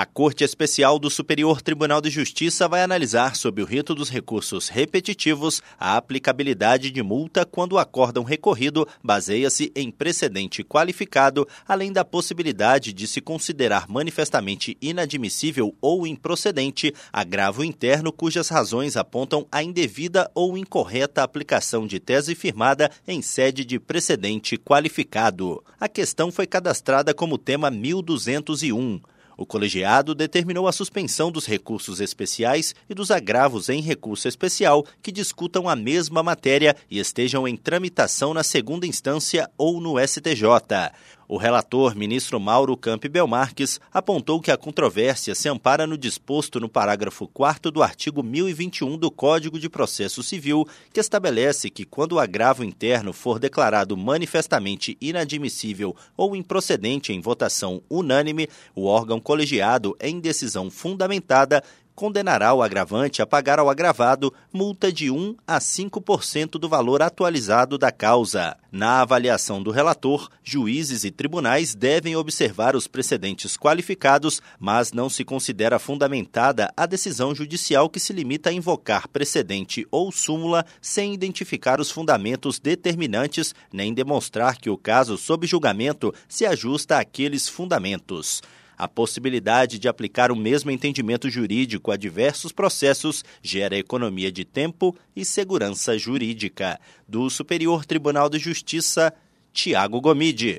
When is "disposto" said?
45.96-46.58